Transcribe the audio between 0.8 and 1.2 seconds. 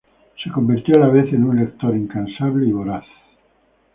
a la